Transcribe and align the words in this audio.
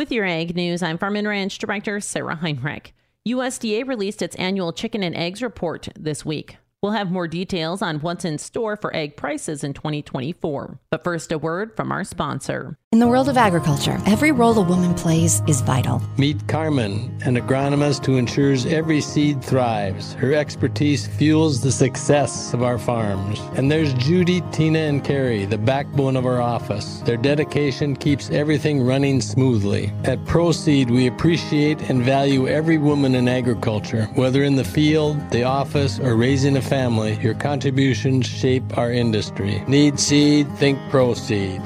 With 0.00 0.10
your 0.10 0.24
Ag 0.24 0.56
News, 0.56 0.82
I'm 0.82 0.96
Farm 0.96 1.16
and 1.16 1.28
Ranch 1.28 1.58
Director 1.58 2.00
Sarah 2.00 2.36
Heinrich. 2.36 2.94
USDA 3.28 3.86
released 3.86 4.22
its 4.22 4.34
annual 4.36 4.72
chicken 4.72 5.02
and 5.02 5.14
eggs 5.14 5.42
report 5.42 5.90
this 5.94 6.24
week. 6.24 6.56
We'll 6.80 6.92
have 6.92 7.10
more 7.10 7.28
details 7.28 7.82
on 7.82 8.00
what's 8.00 8.24
in 8.24 8.38
store 8.38 8.78
for 8.78 8.96
egg 8.96 9.18
prices 9.18 9.62
in 9.62 9.74
2024. 9.74 10.80
But 10.90 11.04
first, 11.04 11.32
a 11.32 11.36
word 11.36 11.76
from 11.76 11.92
our 11.92 12.04
sponsor. 12.04 12.78
In 12.92 12.98
the 12.98 13.06
world 13.06 13.28
of 13.28 13.36
agriculture, 13.36 14.00
every 14.04 14.32
role 14.32 14.58
a 14.58 14.62
woman 14.62 14.94
plays 14.94 15.42
is 15.46 15.60
vital. 15.60 16.02
Meet 16.18 16.48
Carmen, 16.48 17.16
an 17.24 17.36
agronomist 17.36 18.04
who 18.04 18.16
ensures 18.16 18.66
every 18.66 19.00
seed 19.00 19.44
thrives. 19.44 20.14
Her 20.14 20.34
expertise 20.34 21.06
fuels 21.06 21.60
the 21.60 21.70
success 21.70 22.52
of 22.52 22.64
our 22.64 22.78
farms. 22.78 23.38
And 23.54 23.70
there's 23.70 23.94
Judy, 23.94 24.42
Tina, 24.50 24.80
and 24.80 25.04
Carrie, 25.04 25.44
the 25.44 25.56
backbone 25.56 26.16
of 26.16 26.26
our 26.26 26.40
office. 26.40 26.98
Their 27.02 27.16
dedication 27.16 27.94
keeps 27.94 28.28
everything 28.30 28.82
running 28.82 29.20
smoothly. 29.20 29.92
At 30.02 30.18
Proseed, 30.24 30.90
we 30.90 31.06
appreciate 31.06 31.80
and 31.90 32.02
value 32.02 32.48
every 32.48 32.78
woman 32.78 33.14
in 33.14 33.28
agriculture. 33.28 34.06
Whether 34.16 34.42
in 34.42 34.56
the 34.56 34.64
field, 34.64 35.16
the 35.30 35.44
office, 35.44 36.00
or 36.00 36.16
raising 36.16 36.56
a 36.56 36.60
family, 36.60 37.16
your 37.22 37.34
contributions 37.34 38.26
shape 38.26 38.76
our 38.76 38.90
industry. 38.90 39.62
Need 39.68 40.00
seed? 40.00 40.50
Think 40.56 40.80
Proseed. 40.90 41.64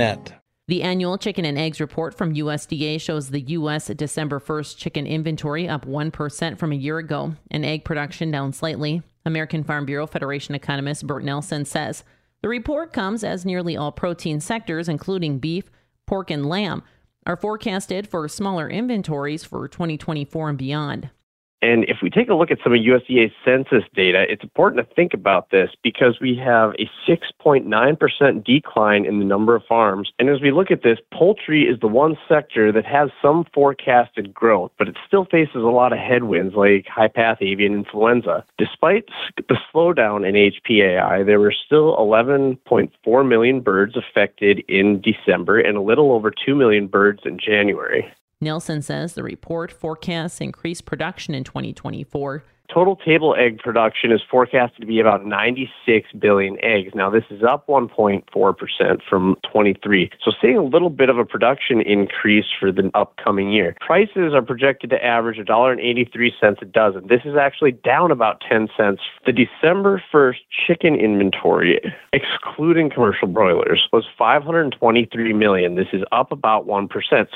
Proseed.net. 0.00 0.32
The 0.66 0.82
annual 0.82 1.18
chicken 1.18 1.44
and 1.44 1.58
eggs 1.58 1.80
report 1.80 2.14
from 2.16 2.34
USDA 2.34 3.00
shows 3.00 3.30
the 3.30 3.40
U.S. 3.40 3.86
December 3.88 4.38
1st 4.38 4.76
chicken 4.76 5.06
inventory 5.06 5.68
up 5.68 5.84
1% 5.84 6.58
from 6.58 6.72
a 6.72 6.76
year 6.76 6.98
ago, 6.98 7.34
and 7.50 7.64
egg 7.64 7.84
production 7.84 8.30
down 8.30 8.52
slightly. 8.52 9.02
American 9.26 9.64
Farm 9.64 9.84
Bureau 9.84 10.06
Federation 10.06 10.54
economist 10.54 11.06
Bernt 11.06 11.24
Nelson 11.24 11.64
says 11.64 12.04
the 12.42 12.48
report 12.48 12.92
comes 12.92 13.24
as 13.24 13.44
nearly 13.44 13.76
all 13.76 13.92
protein 13.92 14.40
sectors, 14.40 14.88
including 14.88 15.40
beef, 15.40 15.64
pork, 16.06 16.30
and 16.30 16.48
lamb, 16.48 16.82
are 17.26 17.36
forecasted 17.36 18.08
for 18.08 18.26
smaller 18.28 18.70
inventories 18.70 19.44
for 19.44 19.68
2024 19.68 20.50
and 20.50 20.58
beyond. 20.58 21.10
And 21.62 21.84
if 21.84 21.98
we 22.02 22.08
take 22.08 22.30
a 22.30 22.34
look 22.34 22.50
at 22.50 22.58
some 22.64 22.72
of 22.72 22.80
USDA's 22.80 23.32
census 23.44 23.84
data, 23.94 24.24
it's 24.28 24.42
important 24.42 24.88
to 24.88 24.94
think 24.94 25.12
about 25.12 25.50
this 25.50 25.70
because 25.82 26.18
we 26.20 26.34
have 26.36 26.72
a 26.78 26.88
6.9% 27.06 28.44
decline 28.44 29.04
in 29.04 29.18
the 29.18 29.24
number 29.26 29.54
of 29.54 29.64
farms. 29.64 30.10
And 30.18 30.30
as 30.30 30.40
we 30.40 30.52
look 30.52 30.70
at 30.70 30.82
this, 30.82 30.98
poultry 31.12 31.64
is 31.64 31.78
the 31.80 31.86
one 31.86 32.16
sector 32.28 32.72
that 32.72 32.86
has 32.86 33.10
some 33.20 33.44
forecasted 33.52 34.32
growth, 34.32 34.72
but 34.78 34.88
it 34.88 34.96
still 35.06 35.26
faces 35.26 35.56
a 35.56 35.58
lot 35.58 35.92
of 35.92 35.98
headwinds 35.98 36.54
like 36.54 36.86
high 36.86 37.08
path 37.08 37.38
avian 37.42 37.74
influenza. 37.74 38.44
Despite 38.56 39.08
the 39.36 39.58
slowdown 39.72 40.26
in 40.26 40.34
HPAI, 40.34 41.26
there 41.26 41.40
were 41.40 41.52
still 41.52 41.94
11.4 41.98 43.28
million 43.28 43.60
birds 43.60 43.96
affected 43.96 44.60
in 44.66 45.02
December 45.02 45.60
and 45.60 45.76
a 45.76 45.82
little 45.82 46.12
over 46.12 46.30
2 46.30 46.54
million 46.54 46.86
birds 46.86 47.20
in 47.26 47.38
January. 47.38 48.10
Nelson 48.40 48.80
says 48.80 49.12
the 49.12 49.22
report 49.22 49.70
forecasts 49.70 50.40
increased 50.40 50.86
production 50.86 51.34
in 51.34 51.44
2024 51.44 52.44
Total 52.72 52.94
table 52.94 53.34
egg 53.36 53.58
production 53.58 54.12
is 54.12 54.20
forecasted 54.30 54.80
to 54.80 54.86
be 54.86 55.00
about 55.00 55.26
96 55.26 56.08
billion 56.20 56.56
eggs. 56.62 56.94
Now, 56.94 57.10
this 57.10 57.24
is 57.28 57.42
up 57.42 57.66
1.4% 57.66 59.02
from 59.08 59.36
23. 59.50 60.10
So, 60.22 60.30
seeing 60.40 60.56
a 60.56 60.62
little 60.62 60.90
bit 60.90 61.08
of 61.08 61.18
a 61.18 61.24
production 61.24 61.80
increase 61.80 62.44
for 62.60 62.70
the 62.70 62.88
upcoming 62.94 63.50
year. 63.50 63.74
Prices 63.80 64.34
are 64.34 64.42
projected 64.42 64.90
to 64.90 65.04
average 65.04 65.38
$1.83 65.38 66.62
a 66.62 66.64
dozen. 66.66 67.08
This 67.08 67.22
is 67.24 67.34
actually 67.34 67.72
down 67.72 68.12
about 68.12 68.40
10 68.48 68.68
cents. 68.76 69.02
The 69.26 69.32
December 69.32 70.00
1st 70.12 70.38
chicken 70.66 70.94
inventory, 70.94 71.80
excluding 72.12 72.90
commercial 72.90 73.26
broilers, 73.26 73.88
was 73.92 74.04
523 74.16 75.32
million. 75.32 75.74
This 75.74 75.88
is 75.92 76.02
up 76.12 76.30
about 76.30 76.68
1%. 76.68 76.88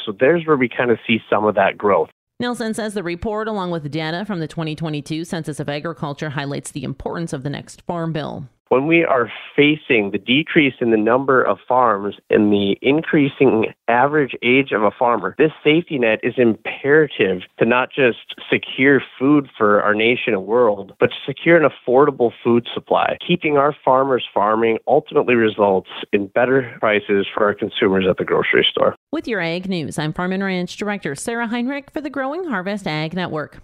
So, 0.06 0.12
there's 0.12 0.46
where 0.46 0.56
we 0.56 0.68
kind 0.68 0.92
of 0.92 0.98
see 1.04 1.20
some 1.28 1.44
of 1.44 1.56
that 1.56 1.76
growth. 1.76 2.10
Nelson 2.44 2.74
says 2.74 2.92
the 2.92 3.02
report, 3.02 3.48
along 3.48 3.70
with 3.70 3.90
data 3.90 4.26
from 4.26 4.38
the 4.38 4.46
2022 4.46 5.24
Census 5.24 5.58
of 5.60 5.70
Agriculture, 5.70 6.28
highlights 6.28 6.72
the 6.72 6.84
importance 6.84 7.32
of 7.32 7.42
the 7.42 7.48
next 7.48 7.80
farm 7.86 8.12
bill 8.12 8.50
when 8.74 8.88
we 8.88 9.04
are 9.04 9.30
facing 9.54 10.10
the 10.10 10.18
decrease 10.18 10.74
in 10.80 10.90
the 10.90 10.96
number 10.96 11.40
of 11.40 11.58
farms 11.68 12.16
and 12.28 12.52
the 12.52 12.76
increasing 12.82 13.66
average 13.86 14.34
age 14.42 14.72
of 14.72 14.82
a 14.82 14.90
farmer, 14.90 15.36
this 15.38 15.52
safety 15.62 15.96
net 15.96 16.18
is 16.24 16.34
imperative 16.38 17.42
to 17.56 17.64
not 17.64 17.90
just 17.94 18.34
secure 18.50 19.00
food 19.16 19.48
for 19.56 19.80
our 19.80 19.94
nation 19.94 20.32
and 20.32 20.44
world, 20.44 20.92
but 20.98 21.10
to 21.10 21.16
secure 21.24 21.56
an 21.56 21.70
affordable 21.70 22.32
food 22.42 22.66
supply. 22.74 23.16
Keeping 23.24 23.56
our 23.56 23.76
farmers 23.84 24.24
farming 24.34 24.78
ultimately 24.88 25.36
results 25.36 25.90
in 26.12 26.26
better 26.26 26.76
prices 26.80 27.28
for 27.32 27.44
our 27.44 27.54
consumers 27.54 28.06
at 28.10 28.16
the 28.16 28.24
grocery 28.24 28.66
store. 28.68 28.96
With 29.12 29.28
your 29.28 29.40
Ag 29.40 29.68
News, 29.68 30.00
I'm 30.00 30.12
Farm 30.12 30.32
and 30.32 30.42
Ranch 30.42 30.76
Director 30.76 31.14
Sarah 31.14 31.46
Heinrich 31.46 31.92
for 31.92 32.00
the 32.00 32.10
Growing 32.10 32.46
Harvest 32.46 32.88
Ag 32.88 33.14
Network. 33.14 33.60